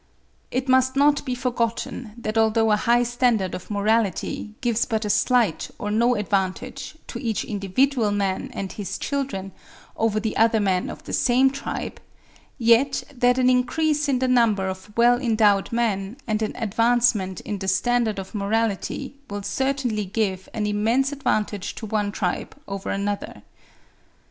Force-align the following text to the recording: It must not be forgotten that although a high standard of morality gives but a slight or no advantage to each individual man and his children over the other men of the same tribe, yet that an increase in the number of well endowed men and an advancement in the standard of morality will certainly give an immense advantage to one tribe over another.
It 0.49 0.67
must 0.67 0.95
not 0.95 1.23
be 1.25 1.35
forgotten 1.35 2.13
that 2.17 2.35
although 2.35 2.71
a 2.71 2.75
high 2.75 3.03
standard 3.03 3.53
of 3.53 3.69
morality 3.69 4.55
gives 4.59 4.83
but 4.85 5.05
a 5.05 5.11
slight 5.11 5.69
or 5.77 5.91
no 5.91 6.15
advantage 6.15 6.95
to 7.05 7.19
each 7.19 7.45
individual 7.45 8.09
man 8.09 8.49
and 8.51 8.71
his 8.71 8.97
children 8.97 9.51
over 9.95 10.19
the 10.19 10.35
other 10.37 10.59
men 10.59 10.89
of 10.89 11.03
the 11.03 11.13
same 11.13 11.51
tribe, 11.51 12.01
yet 12.57 13.03
that 13.13 13.37
an 13.37 13.47
increase 13.47 14.09
in 14.09 14.17
the 14.17 14.27
number 14.27 14.67
of 14.67 14.91
well 14.97 15.19
endowed 15.21 15.71
men 15.71 16.17
and 16.25 16.41
an 16.41 16.55
advancement 16.55 17.39
in 17.41 17.59
the 17.59 17.67
standard 17.67 18.17
of 18.17 18.33
morality 18.33 19.13
will 19.29 19.43
certainly 19.43 20.05
give 20.05 20.49
an 20.55 20.65
immense 20.65 21.11
advantage 21.11 21.75
to 21.75 21.85
one 21.85 22.11
tribe 22.11 22.55
over 22.67 22.89
another. 22.89 23.43